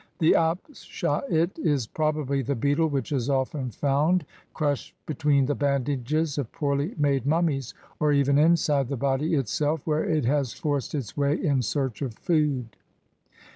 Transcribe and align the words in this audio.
The 0.17 0.31
apshait 0.31 1.59
is 1.59 1.85
probably 1.85 2.41
the 2.41 2.55
beetle 2.55 2.87
which 2.87 3.11
is 3.11 3.29
often 3.29 3.69
found 3.69 4.25
crushed 4.55 4.95
between 5.05 5.45
the 5.45 5.53
bandages 5.53 6.39
of 6.39 6.51
poorly 6.51 6.95
made 6.97 7.27
mummies, 7.27 7.75
or 7.99 8.11
even 8.11 8.39
inside 8.39 8.87
the 8.87 8.97
body 8.97 9.35
itself, 9.35 9.85
where 9.85 10.03
it 10.03 10.25
has 10.25 10.53
forced 10.53 10.95
its 10.95 11.15
way 11.15 11.35
in 11.35 11.61
search 11.61 12.01
of 12.01 12.15
food. 12.15 12.77